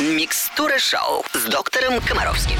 [0.00, 2.58] Микстура шоу с доктором Комаровским.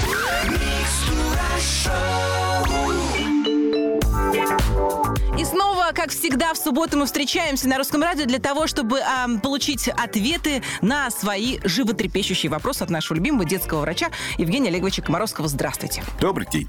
[5.95, 10.63] Как всегда, в субботу мы встречаемся на Русском радио для того, чтобы а, получить ответы
[10.83, 15.47] на свои животрепещущие вопросы от нашего любимого детского врача Евгения Олеговича Комаровского.
[15.47, 16.03] Здравствуйте.
[16.21, 16.69] Добрый день.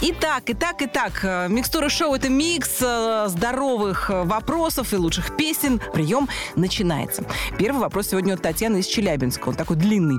[0.00, 5.80] Итак, итак, итак, э, микстура шоу– это микс э, здоровых э, вопросов и лучших песен.
[5.92, 7.24] Прием начинается.
[7.58, 9.50] Первый вопрос сегодня от Татьяны из Челябинска.
[9.50, 10.18] Он такой длинный.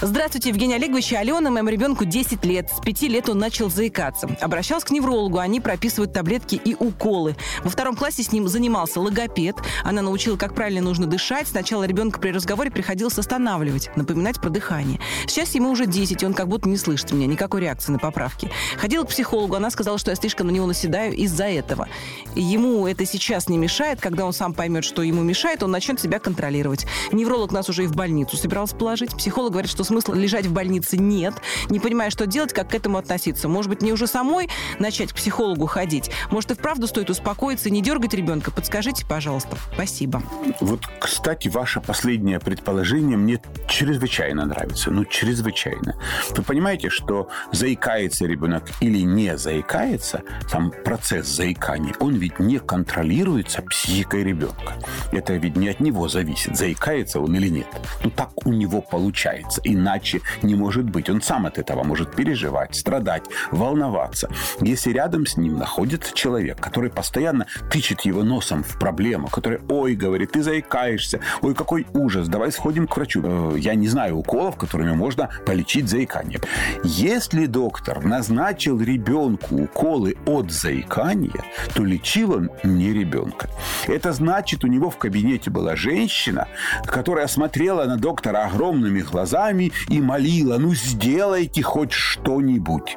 [0.00, 1.50] Здравствуйте, Евгений Олегович и Алена.
[1.50, 2.70] Моему ребенку 10 лет.
[2.70, 4.28] С 5 лет он начал заикаться.
[4.40, 5.38] Обращался к неврологу.
[5.38, 7.36] Они прописывают таблетки и уколы.
[7.62, 9.56] Во втором классе с ним занимался логопед.
[9.82, 11.48] Она научила, как правильно нужно дышать.
[11.48, 15.00] Сначала ребенка при разговоре приходилось останавливать, напоминать про дыхание.
[15.26, 18.52] Сейчас ему уже 10, и он как будто не слышит меня, никакой реакции на поправки.
[18.78, 21.88] Ходила к психологу, она сказала, что я слишком на него наседаю из-за этого.
[22.36, 24.00] Ему это сейчас не мешает.
[24.00, 26.86] Когда он сам поймет, что ему мешает, он начнет себя контролировать.
[27.10, 29.16] Невролог нас уже и в больницу собирался положить.
[29.16, 31.34] Психолог говорит, что смысла лежать в больнице нет.
[31.68, 33.48] Не понимая, что делать, как к этому относиться.
[33.48, 36.12] Может быть, мне уже самой начать к психологу ходить?
[36.30, 38.50] Может, и вправду стоит успокоиться не дергать ребенка?
[38.50, 39.56] Подскажите, пожалуйста.
[39.72, 40.22] Спасибо.
[40.60, 44.90] Вот, кстати, ваше последнее предположение мне чрезвычайно нравится.
[44.90, 45.96] Ну, чрезвычайно.
[46.30, 53.62] Вы понимаете, что заикается ребенок или не заикается, сам процесс заикания, он ведь не контролируется
[53.62, 54.74] психикой ребенка.
[55.10, 57.66] Это ведь не от него зависит, заикается он или нет.
[58.04, 59.60] Ну, так у него получается.
[59.64, 61.08] Иначе не может быть.
[61.08, 64.28] Он сам от этого может переживать, страдать, волноваться.
[64.60, 69.94] Если рядом с ним находится человек, который постоянно тычет его носом в проблему, который, ой,
[69.94, 73.22] говорит, ты заикаешься, ой, какой ужас, давай сходим к врачу.
[73.24, 76.40] Э, Я не знаю уколов, которыми можно полечить заикание.
[76.84, 83.48] Если доктор назначил ребенку уколы от заикания, то лечил он не ребенка.
[83.86, 86.48] Это значит, у него в кабинете была женщина,
[86.86, 92.96] которая смотрела на доктора огромными глазами и молила, ну сделайте хоть что-нибудь.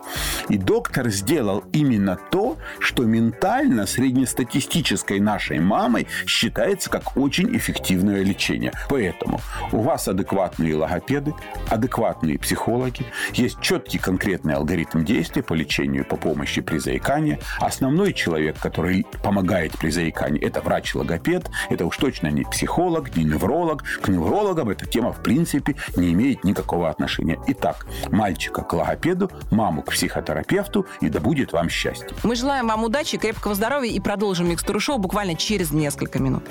[0.50, 8.72] И доктор сделал именно то, что ментально среднестатистической нашей мамой считается как очень эффективное лечение.
[8.90, 9.42] Поэтому
[9.72, 11.34] у вас адекватные логопеды,
[11.70, 17.40] адекватные психологи, есть четкий конкретный алгоритм действия по лечению по помощи при заикании.
[17.60, 23.84] Основной человек, который помогает при заикании, это врач-логопед, это уж точно не психолог, не невролог.
[24.02, 27.38] К неврологам эта тема в принципе не имеет никакого отношения.
[27.48, 32.10] Итак, мальчика к логопеду, маму к психотерапевту, и да будет вам счастье.
[32.24, 36.44] Мы желаем вам удачи, крепкого здоровья и продолжим микстуру шоу буквально через несколько минут.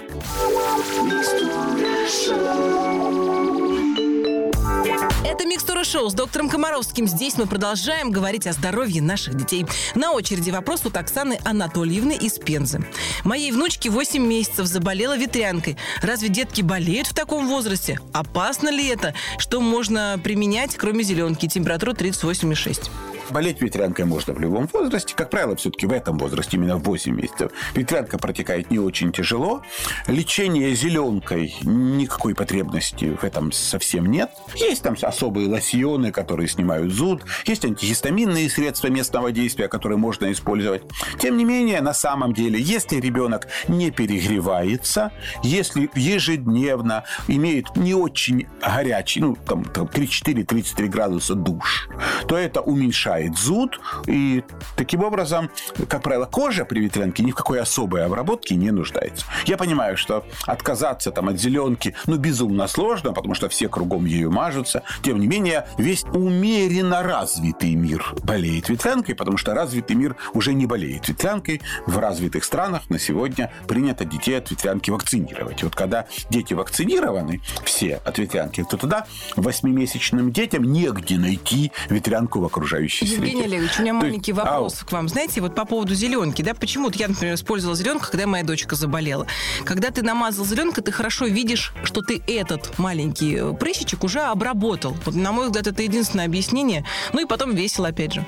[5.25, 7.07] Это Микстура Шоу с доктором Комаровским.
[7.09, 9.67] Здесь мы продолжаем говорить о здоровье наших детей.
[9.95, 12.87] На очереди вопрос от Оксаны Анатольевны из Пензы.
[13.25, 15.77] Моей внучке 8 месяцев заболела ветрянкой.
[16.03, 17.99] Разве детки болеют в таком возрасте?
[18.13, 19.15] Опасно ли это?
[19.39, 21.49] Что можно применять, кроме зеленки?
[21.49, 22.91] Температура 38,6.
[23.31, 25.15] Болеть ветрянкой можно в любом возрасте.
[25.17, 29.63] Как правило, все-таки в этом возрасте, именно в 8 месяцев, ветрянка протекает не очень тяжело.
[30.07, 34.31] Лечение зеленкой никакой потребности в этом совсем нет.
[34.55, 37.23] Есть там особые лосьоны, которые снимают зуд.
[37.47, 40.83] Есть антигистаминные средства местного действия, которые можно использовать.
[41.19, 48.47] Тем не менее, на самом деле, если ребенок не перегревается, если ежедневно имеет не очень
[48.61, 51.89] горячий, ну, там, там 34-33 градуса душ,
[52.29, 54.43] то это уменьшает зуд, и
[54.77, 55.51] таким образом,
[55.89, 59.27] как правило, кожа при ветрянке ни в какой особой обработке не нуждается.
[59.47, 64.31] Я понимаю, что отказаться там от зеленки, ну, безумно сложно, потому что все кругом ею
[64.31, 64.83] мажутся.
[65.03, 70.67] Тем не менее, весь умеренно развитый мир болеет ветрянкой, потому что развитый мир уже не
[70.67, 71.63] болеет ветрянкой.
[71.87, 75.63] В развитых странах на сегодня принято детей от ветрянки вакцинировать.
[75.63, 82.45] Вот когда дети вакцинированы, все от ветрянки, то тогда восьмимесячным детям негде найти ветрянку в
[82.45, 83.04] окружающей.
[83.05, 85.09] Евгений Олегович, у меня маленький вопрос к вам.
[85.09, 89.27] Знаете, вот по поводу зеленки, да, почему-то я, например, использовала зеленку, когда моя дочка заболела.
[89.65, 94.97] Когда ты намазал зеленкой, ты хорошо видишь, что ты этот маленький э, прыщичек уже обработал.
[95.05, 96.85] Вот, на мой взгляд, это единственное объяснение.
[97.13, 98.25] Ну и потом весело, опять же.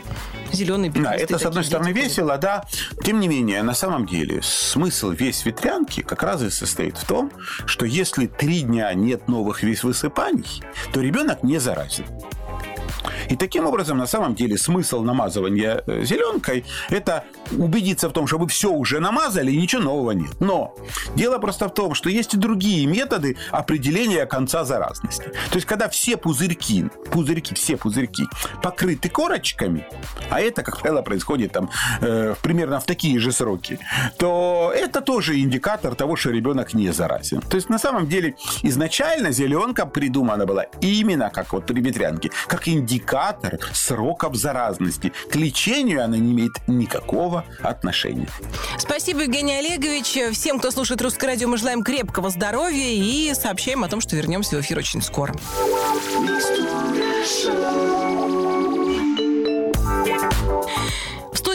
[0.52, 2.64] Зеленый Да, это, с одной стороны, весело, да.
[3.04, 7.32] Тем не менее, на самом деле, смысл весь ветрянки как раз и состоит в том,
[7.66, 10.62] что если три дня нет новых весь высыпаний,
[10.92, 12.04] то ребенок не заразен.
[13.28, 18.38] И таким образом, на самом деле, смысл намазывания э, зеленкой– это убедиться в том, что
[18.38, 20.40] вы все уже намазали, и ничего нового нет.
[20.40, 20.74] Но
[21.14, 25.24] дело просто в том, что есть и другие методы определения конца заразности.
[25.50, 28.24] То есть, когда все пузырьки, пузырьки, все пузырьки
[28.62, 29.86] покрыты корочками,
[30.30, 31.70] а это, как правило, происходит там
[32.00, 33.78] э, примерно в такие же сроки,
[34.18, 37.40] то это тоже индикатор того, что ребенок не заразен.
[37.40, 42.68] То есть, на самом деле, изначально зеленка придумана была именно как вот при ветрянке, как
[42.68, 42.95] индикатор
[43.74, 45.12] сроков заразности.
[45.30, 48.28] К лечению она не имеет никакого отношения.
[48.78, 50.34] Спасибо, Евгений Олегович.
[50.34, 54.56] Всем, кто слушает «Русское радио», мы желаем крепкого здоровья и сообщаем о том, что вернемся
[54.56, 55.34] в эфир очень скоро.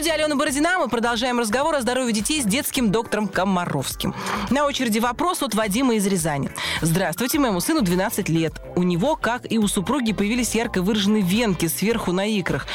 [0.02, 4.16] Студии Алена Бородина мы продолжаем разговор о здоровье детей с детским доктором Комаровским.
[4.50, 6.50] На очереди вопрос от Вадима из Рязани.
[6.82, 8.54] Здравствуйте, моему сыну 12 лет.
[8.76, 12.66] У него, как и у супруги, появились ярко выраженные венки сверху на икрах.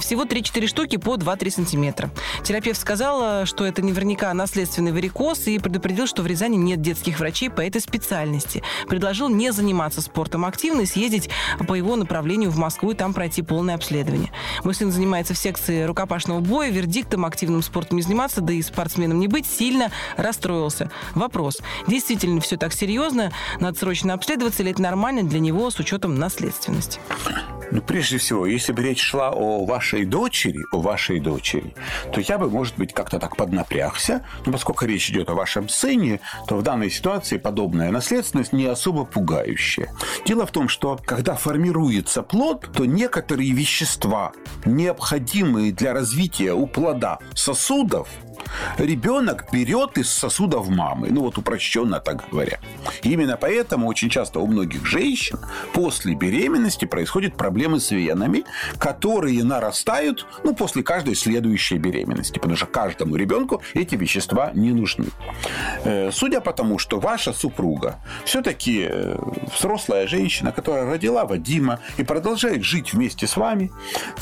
[0.00, 2.10] Всего 3-4 штуки по 2-3 сантиметра.
[2.42, 7.48] Терапевт сказал, что это наверняка наследственный варикоз и предупредил, что в Рязани нет детских врачей
[7.48, 8.62] по этой специальности.
[8.88, 11.30] Предложил не заниматься спортом активно и съездить
[11.66, 14.32] по его направлению в Москву и там пройти полное обследование.
[14.64, 19.20] Мой сын занимается в секции рукопашного боя, вердиктом активным спортом не заниматься, да и спортсменом
[19.20, 20.90] не быть, сильно расстроился.
[21.14, 21.60] Вопрос.
[21.86, 23.32] Действительно все так серьезно?
[23.60, 27.00] Надо срочно обследоваться или это нормально для него с учетом наследственности?
[27.70, 31.74] Ну, прежде всего, если бы речь шла о вашей дочери, о вашей дочери,
[32.12, 34.24] то я бы, может быть, как-то так поднапрягся.
[34.46, 39.04] Но поскольку речь идет о вашем сыне, то в данной ситуации подобная наследственность не особо
[39.04, 39.90] пугающая.
[40.26, 44.32] Дело в том, что когда формируется плод, то некоторые вещества,
[44.64, 48.08] необходимые для развития у плода сосудов,
[48.78, 51.08] ребенок берет из сосудов мамы.
[51.10, 52.58] Ну вот упрощенно так говоря.
[53.02, 55.38] Именно поэтому очень часто у многих женщин
[55.72, 58.44] после беременности происходят проблемы с венами,
[58.78, 62.40] которые нарастают ну, после каждой следующей беременности.
[62.40, 65.06] Потому что каждому ребенку эти вещества не нужны.
[65.84, 69.16] Э, судя по тому, что ваша супруга все-таки э,
[69.56, 73.70] взрослая женщина, которая родила Вадима и продолжает жить вместе с вами,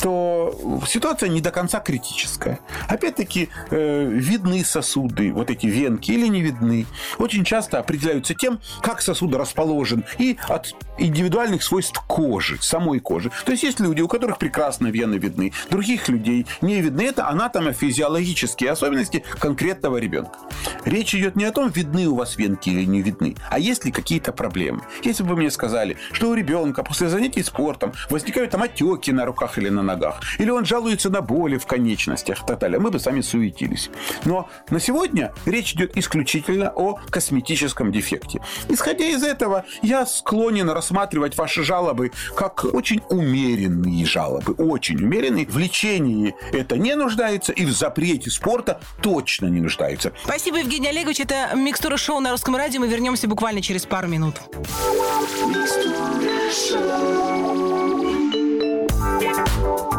[0.03, 0.55] то
[0.87, 2.59] ситуация не до конца критическая.
[2.87, 6.85] Опять-таки, э, видны сосуды, вот эти венки или не видны,
[7.19, 13.31] очень часто определяются тем, как сосуд расположен и от индивидуальных свойств кожи, самой кожи.
[13.45, 17.03] То есть есть люди, у которых прекрасно вены видны, других людей не видны.
[17.03, 20.39] Это анатомофизиологические особенности конкретного ребенка.
[20.85, 23.93] Речь идет не о том, видны у вас венки или не видны, а есть ли
[23.93, 24.83] какие-то проблемы.
[25.03, 29.25] Если бы вы мне сказали, что у ребенка после занятий спортом возникают там отеки на
[29.25, 32.91] руках или на ногах, или он жалуется на боли в конечностях и так далее, мы
[32.91, 33.91] бы сами суетились.
[34.25, 38.41] Но на сегодня речь идет исключительно о косметическом дефекте.
[38.69, 44.53] Исходя из этого, я склонен рассматривать ваши жалобы как очень умеренные жалобы.
[44.53, 45.47] Очень умеренные.
[45.47, 50.13] В лечении это не нуждается, и в запрете спорта точно не нуждается.
[50.23, 51.21] Спасибо, Евгений Олегович.
[51.21, 52.81] Это «Микстура шоу» на Русском радио.
[52.81, 54.35] Мы вернемся буквально через пару минут.
[55.47, 57.52] Микстура шоу.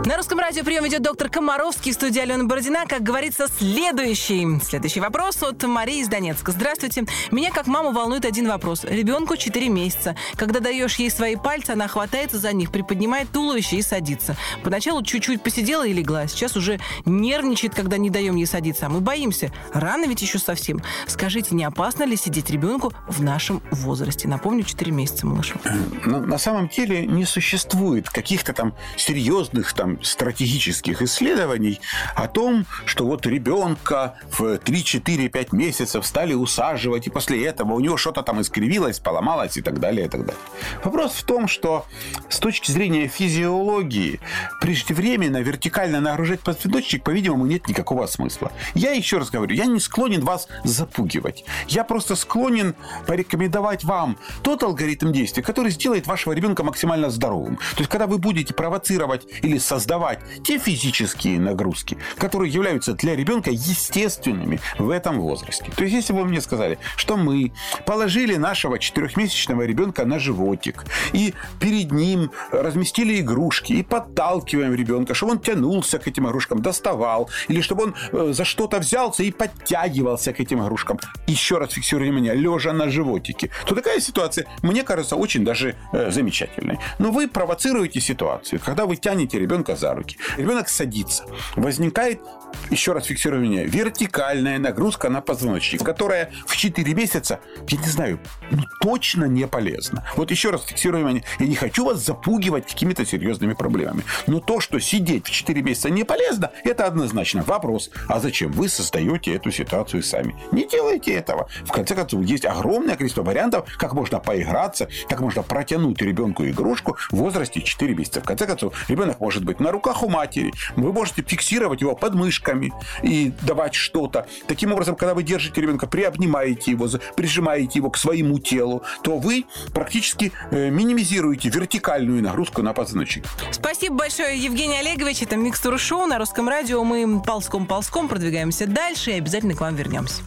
[0.06, 2.86] На русском радио прием идет доктор Комаровский в студии Алена Бородина.
[2.86, 4.60] Как говорится, следующий.
[4.62, 6.52] Следующий вопрос от Марии из Донецка.
[6.52, 7.06] Здравствуйте.
[7.32, 8.84] Меня как маму волнует один вопрос.
[8.84, 10.18] Ребенку 4 месяца.
[10.36, 14.36] Когда даешь ей свои пальцы, она хватается за них, приподнимает туловище и садится.
[14.62, 16.28] Поначалу чуть-чуть посидела и легла.
[16.28, 18.88] Сейчас уже нервничает, когда не даем ей садиться.
[18.88, 19.54] А мы боимся.
[19.74, 20.82] Рано ведь еще совсем.
[21.08, 24.28] Скажите, не опасно ли сидеть ребенку в нашем возрасте?
[24.28, 25.58] Напомню, 4 месяца малышу.
[26.04, 31.80] На, на самом деле не существует каких-то там серьезных там стратегических исследований
[32.16, 37.98] о том, что вот ребенка в 3-4-5 месяцев стали усаживать, и после этого у него
[37.98, 40.42] что-то там искривилось, поломалось и так далее, и так далее.
[40.84, 41.86] Вопрос в том, что
[42.30, 44.20] с точки зрения физиологии
[44.62, 48.52] преждевременно вертикально нагружать подведочник, по-видимому, нет никакого смысла.
[48.74, 51.46] Я еще раз говорю, я не склонен вас запугивать.
[51.68, 52.76] Я просто склонен
[53.06, 57.58] порекомендовать вам тот алгоритм действий, который сделает вашего ребенка максимально здоровым.
[57.76, 63.16] То есть, когда вы будете провоцировать или создавать создавать те физические нагрузки, которые являются для
[63.18, 65.66] ребенка естественными в этом возрасте.
[65.76, 67.52] То есть, если бы вы мне сказали, что мы
[67.86, 75.34] положили нашего четырехмесячного ребенка на животик и перед ним разместили игрушки и подталкиваем ребенка, чтобы
[75.34, 80.32] он тянулся к этим игрушкам, доставал, или чтобы он э, за что-то взялся и подтягивался
[80.32, 80.98] к этим игрушкам,
[81.28, 86.10] еще раз фиксируем меня, лежа на животике, то такая ситуация, мне кажется, очень даже э,
[86.10, 86.80] замечательной.
[87.00, 90.18] Но вы провоцируете ситуацию, когда вы тянете ребенка ребенка за руки.
[90.38, 91.26] Ребенок садится.
[91.56, 92.22] Возникает
[92.70, 98.20] еще раз фиксирую меня, вертикальная нагрузка на позвоночник, которая в 4 месяца, я не знаю,
[98.52, 100.06] ну, точно не полезна.
[100.16, 104.04] Вот еще раз фиксирую меня, я не хочу вас запугивать какими-то серьезными проблемами.
[104.28, 107.90] Но то, что сидеть в 4 месяца не полезно, это однозначно вопрос.
[108.08, 110.36] А зачем вы создаете эту ситуацию сами?
[110.52, 111.48] Не делайте этого.
[111.66, 116.98] В конце концов, есть огромное количество вариантов, как можно поиграться, как можно протянуть ребенку игрушку
[117.12, 118.22] в возрасте 4 месяца.
[118.22, 122.14] В конце концов, ребенок может быть на руках у матери, вы можете фиксировать его под
[122.14, 124.28] мышками и давать что-то.
[124.48, 129.46] Таким образом, когда вы держите ребенка, приобнимаете его, прижимаете его к своему телу, то вы
[129.74, 133.26] практически э, минимизируете вертикальную нагрузку на позвоночник.
[133.52, 135.24] Спасибо большое, Евгений Олегович.
[135.24, 136.84] Это «Микстура шоу» на Русском радио.
[136.84, 140.22] Мы ползком-ползком продвигаемся дальше и обязательно к вам вернемся.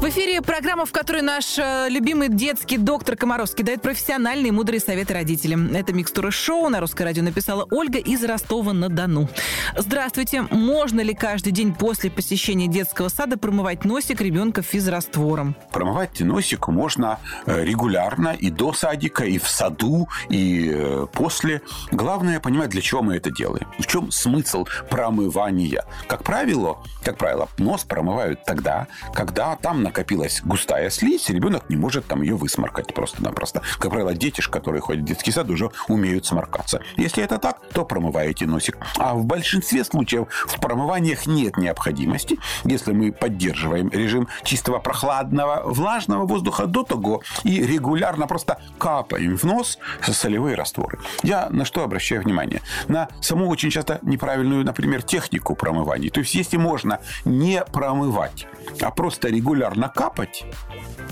[0.00, 4.80] В эфире программа, в которой наш э, любимый детский доктор Комаровский дает профессиональные и мудрые
[4.80, 5.74] советы родителям.
[5.74, 9.28] Это «Микстура шоу» на Русское радио написала Ольга из Ростова-на-Дону.
[9.76, 10.40] Здравствуйте.
[10.50, 15.54] Можно ли каждый день после посещения детского сада промывать носик ребенка физраствором?
[15.70, 21.60] Промывать носик можно э, регулярно и до садика, и в саду, и э, после.
[21.92, 23.68] Главное понимать, для чего мы это делаем.
[23.78, 25.84] В чем смысл промывания?
[26.08, 32.06] Как правило, как правило, нос промывают тогда, когда там накопилась густая слизь, ребенок не может
[32.06, 33.62] там ее высморкать просто-напросто.
[33.80, 36.80] Как правило, дети, которые ходят в детский сад, уже умеют сморкаться.
[36.96, 38.78] Если это так, то промываете носик.
[38.98, 46.24] А в большинстве случаев в промываниях нет необходимости, если мы поддерживаем режим чистого прохладного влажного
[46.24, 51.00] воздуха до того и регулярно просто капаем в нос солевые растворы.
[51.24, 52.62] Я на что обращаю внимание?
[52.86, 56.10] На саму очень часто неправильную, например, технику промывания.
[56.10, 58.46] То есть, если можно не промывать,
[58.80, 60.44] а просто регулярно капать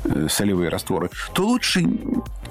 [0.04, 1.84] э, солевые растворы, то лучше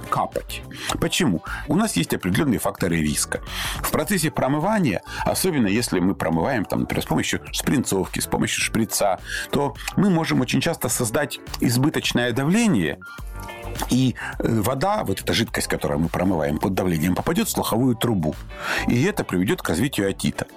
[0.10, 0.62] капать.
[1.00, 1.44] Почему?
[1.68, 3.42] У нас есть определенные факторы риска.
[3.82, 9.20] В процессе промывания, особенно если мы промываем, там, например, с помощью шпринцовки, с помощью шприца,
[9.52, 13.00] то мы можем очень часто создать избыточное давление
[13.90, 18.36] и э, вода, вот эта жидкость, которую мы промываем под давлением, попадет в слуховую трубу.
[18.88, 20.48] И это приведет к развитию отита.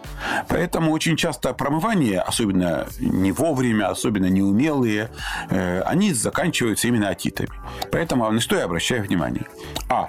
[0.48, 5.10] Поэтому очень часто промывание, особенно не вовремя, особенно неумелые,
[5.50, 7.50] э, они заканчиваются именно отитами.
[7.90, 9.46] Поэтому на что я обращаю внимание?
[9.88, 10.08] А.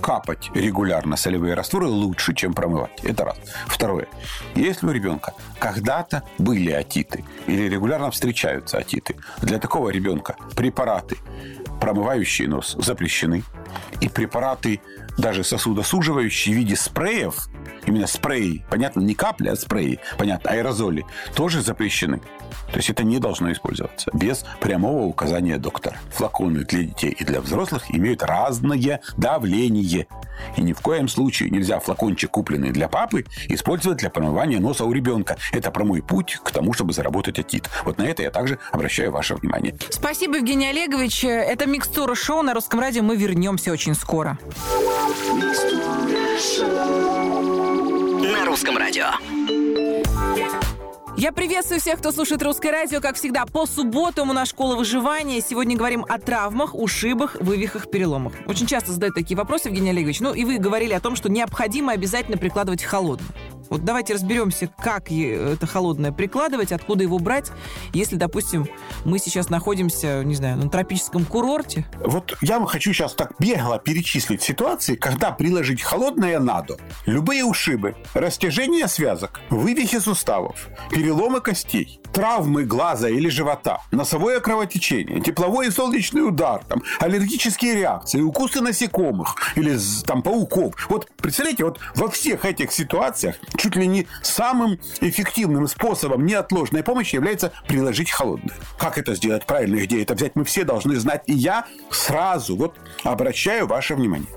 [0.00, 3.02] Капать регулярно солевые растворы лучше, чем промывать.
[3.02, 3.38] Это раз.
[3.66, 4.06] Второе.
[4.54, 11.16] Если у ребенка когда-то были отиты или регулярно встречаются отиты, для такого ребенка препараты
[11.80, 13.44] промывающие нос запрещены.
[14.00, 14.80] И препараты,
[15.16, 17.48] даже сосудосуживающие в виде спреев,
[17.86, 21.04] именно спреи, понятно, не капли, а спреи, понятно, аэрозоли,
[21.34, 22.20] тоже запрещены.
[22.70, 25.98] То есть это не должно использоваться без прямого указания доктора.
[26.10, 30.06] Флаконы для детей и для взрослых имеют разное давление.
[30.56, 34.92] И ни в коем случае нельзя флакончик, купленный для папы, использовать для промывания носа у
[34.92, 35.36] ребенка.
[35.52, 37.70] Это прямой путь к тому, чтобы заработать отит.
[37.84, 39.76] Вот на это я также обращаю ваше внимание.
[39.90, 41.24] Спасибо, Евгений Олегович.
[41.24, 43.02] Это «Микстура шоу» на Русском радио.
[43.02, 44.38] Мы вернемся очень скоро.
[48.22, 49.06] На русском радио.
[51.16, 53.00] Я приветствую всех, кто слушает «Русское радио».
[53.00, 55.40] Как всегда, по субботам у нас школа выживания.
[55.40, 58.32] Сегодня говорим о травмах, ушибах, вывихах, переломах.
[58.46, 60.18] Очень часто задают такие вопросы, Евгений Олегович.
[60.18, 63.30] Ну, и вы говорили о том, что необходимо обязательно прикладывать холодную.
[63.70, 67.50] Вот давайте разберемся, как это холодное прикладывать, откуда его брать,
[67.92, 68.66] если, допустим,
[69.04, 71.86] мы сейчас находимся, не знаю, на тропическом курорте.
[71.98, 76.76] Вот я вам хочу сейчас так бегло перечислить ситуации, когда приложить холодное надо.
[77.06, 85.68] Любые ушибы, растяжение связок, вывихи суставов, переломы костей, травмы глаза или живота, носовое кровотечение, тепловой
[85.68, 90.74] и солнечный удар, там, аллергические реакции, укусы насекомых или там пауков.
[90.88, 97.14] Вот представляете, вот во всех этих ситуациях чуть ли не самым эффективным способом неотложной помощи
[97.14, 98.54] является приложить холодное.
[98.78, 101.22] Как это сделать правильно, где это взять, мы все должны знать.
[101.26, 104.28] И я сразу вот обращаю ваше внимание.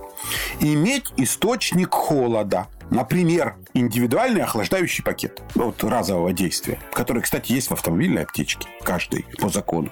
[0.59, 8.24] Иметь источник холода– Например, индивидуальный охлаждающий пакет вот, разового действия, который, кстати, есть в автомобильной
[8.24, 9.91] аптечке, каждый по закону.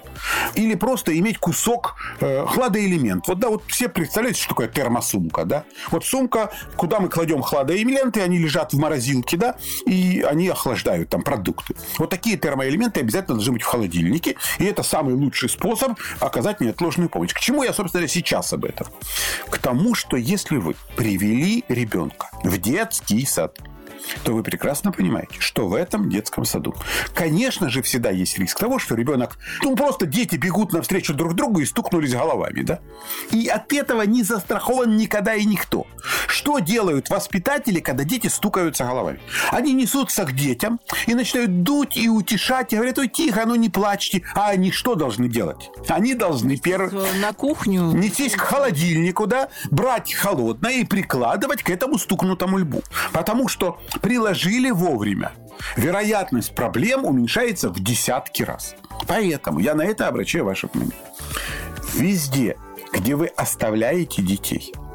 [0.54, 3.28] Или просто иметь кусок э, хладоэлемент.
[3.28, 5.64] Вот да, вот все представляете, что такое термосумка, да?
[5.90, 11.22] Вот сумка, куда мы кладем хладоэлементы, они лежат в морозилке, да, и они охлаждают там
[11.22, 11.74] продукты.
[11.98, 17.10] Вот такие термоэлементы обязательно должны быть в холодильнике, и это самый лучший способ оказать неотложную
[17.10, 17.32] помощь.
[17.32, 18.86] К чему я, собственно, сейчас об этом?
[19.50, 23.58] К тому, что если вы привели ребенка в детский детский сад.
[24.24, 26.74] То вы прекрасно понимаете, что в этом детском саду,
[27.14, 31.60] конечно же, всегда есть риск того, что ребенок, ну, просто дети бегут навстречу друг другу
[31.60, 32.80] и стукнулись головами, да?
[33.30, 35.86] И от этого не застрахован никогда и никто.
[36.26, 39.20] Что делают воспитатели, когда дети стукаются головами?
[39.50, 43.68] Они несутся к детям и начинают дуть и утешать, и говорят, ой, тихо, ну не
[43.68, 44.22] плачьте.
[44.34, 45.70] А они что должны делать?
[45.88, 47.04] Они должны первым...
[47.20, 47.92] На кухню.
[47.92, 52.82] Нестись к холодильнику, да, брать холодное и прикладывать к этому стукнутому льбу.
[53.12, 55.32] Потому что приложили вовремя.
[55.76, 58.76] Вероятность проблем уменьшается в десятки раз.
[59.06, 60.94] Поэтому я на это обращаю ваше внимание.
[61.94, 62.56] Везде,
[62.92, 64.72] где вы оставляете детей–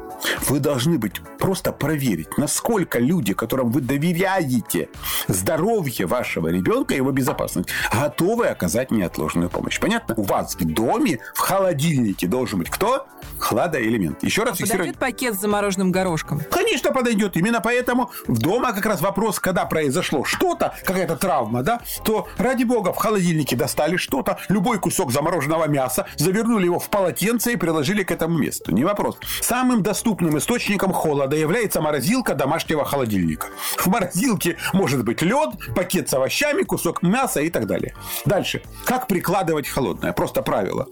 [0.48, 4.88] вы должны быть просто проверить, насколько люди, которым вы доверяете
[5.28, 9.80] здоровье вашего ребенка и его безопасность, готовы оказать неотложную помощь.
[9.80, 10.14] Понятно?
[10.16, 13.06] У вас в доме в холодильнике должен быть кто?
[13.38, 14.22] Хладоэлемент.
[14.22, 14.92] Еще раз а фиксируем.
[14.92, 16.40] Подойдет пакет с замороженным горошком?
[16.50, 17.36] Конечно, подойдет.
[17.36, 22.64] Именно поэтому в дома как раз вопрос, когда произошло что-то, какая-то травма, да, то, ради
[22.64, 28.02] бога, в холодильнике достали что-то, любой кусок замороженного мяса, завернули его в полотенце и приложили
[28.02, 28.72] к этому месту.
[28.72, 29.18] Не вопрос.
[29.40, 33.46] Самым доступным доступным источником холода является морозилка домашнего холодильника.
[33.78, 37.94] В морозилке может быть лед, пакет с овощами, кусок мяса и так далее.
[38.26, 38.62] Дальше.
[38.84, 40.12] Как прикладывать холодное?
[40.12, 40.86] Просто правило.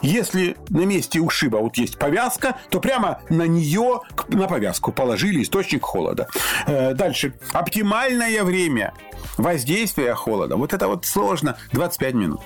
[0.00, 5.82] Если на месте ушиба вот есть повязка, то прямо на нее, на повязку положили источник
[5.82, 6.28] холода.
[6.66, 7.34] Э, дальше.
[7.52, 8.94] Оптимальное время
[9.36, 10.56] воздействия холода.
[10.56, 11.58] Вот это вот сложно.
[11.72, 12.40] 25 минут.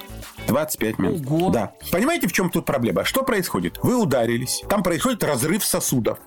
[0.47, 1.27] 25 минут.
[1.27, 1.51] Ого.
[1.51, 1.73] Да.
[1.91, 3.05] Понимаете, в чем тут проблема?
[3.05, 3.79] Что происходит?
[3.83, 6.19] Вы ударились, там происходит разрыв сосудов.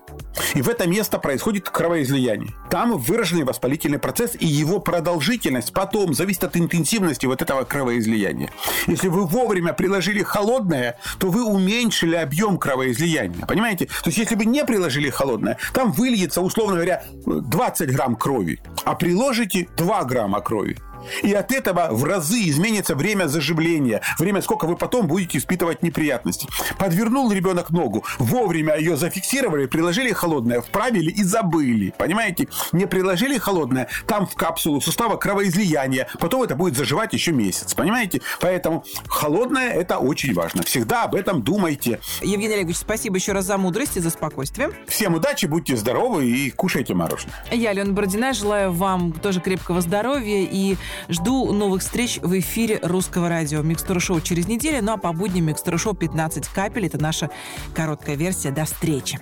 [0.54, 2.52] И в это место происходит кровоизлияние.
[2.70, 8.50] Там выраженный воспалительный процесс, и его продолжительность потом зависит от интенсивности вот этого кровоизлияния.
[8.86, 13.46] Если вы вовремя приложили холодное, то вы уменьшили объем кровоизлияния.
[13.46, 13.86] Понимаете?
[13.86, 18.94] То есть, если вы не приложили холодное, там выльется, условно говоря, 20 грамм крови, а
[18.94, 20.78] приложите 2 грамма крови.
[21.22, 26.48] И от этого в разы изменится время заживления, время, сколько вы потом будете испытывать неприятности.
[26.78, 31.94] Подвернул ребенок ногу, вовремя ее зафиксировали, приложили холодное, вправили и забыли.
[31.96, 32.48] Понимаете?
[32.72, 37.74] Не приложили холодное, там в капсулу сустава кровоизлияние, потом это будет заживать еще месяц.
[37.74, 38.20] Понимаете?
[38.40, 40.62] Поэтому холодное это очень важно.
[40.62, 42.00] Всегда об этом думайте.
[42.22, 44.70] Евгений Олегович, спасибо еще раз за мудрость и за спокойствие.
[44.86, 47.34] Всем удачи, будьте здоровы и кушайте мороженое.
[47.50, 50.76] Я, Алена Бородина, желаю вам тоже крепкого здоровья и
[51.08, 53.62] Жду новых встреч в эфире русского радио.
[53.62, 56.86] Микстура шоу через неделю, ну а по будням Микстура шоу 15 капель.
[56.86, 57.30] Это наша
[57.74, 58.50] короткая версия.
[58.50, 59.18] До встречи.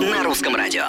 [0.00, 0.84] На русском радио.